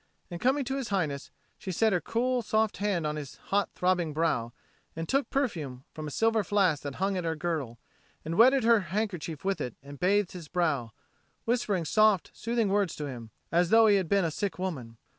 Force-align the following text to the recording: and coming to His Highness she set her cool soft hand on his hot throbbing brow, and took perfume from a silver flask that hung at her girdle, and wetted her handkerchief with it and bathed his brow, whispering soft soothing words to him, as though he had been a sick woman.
and 0.31 0.41
coming 0.41 0.65
to 0.65 0.77
His 0.77 0.87
Highness 0.89 1.29
she 1.59 1.71
set 1.71 1.93
her 1.93 2.01
cool 2.01 2.41
soft 2.41 2.77
hand 2.77 3.05
on 3.05 3.17
his 3.17 3.35
hot 3.35 3.69
throbbing 3.75 4.13
brow, 4.13 4.51
and 4.95 5.07
took 5.07 5.29
perfume 5.29 5.83
from 5.93 6.07
a 6.07 6.09
silver 6.09 6.43
flask 6.43 6.81
that 6.81 6.95
hung 6.95 7.17
at 7.17 7.23
her 7.23 7.35
girdle, 7.35 7.77
and 8.25 8.33
wetted 8.35 8.63
her 8.63 8.79
handkerchief 8.79 9.45
with 9.45 9.61
it 9.61 9.75
and 9.83 9.99
bathed 9.99 10.31
his 10.31 10.47
brow, 10.47 10.91
whispering 11.45 11.85
soft 11.85 12.31
soothing 12.33 12.69
words 12.69 12.95
to 12.95 13.05
him, 13.05 13.29
as 13.51 13.69
though 13.69 13.85
he 13.85 13.97
had 13.97 14.09
been 14.09 14.25
a 14.25 14.31
sick 14.31 14.57
woman. 14.57 14.97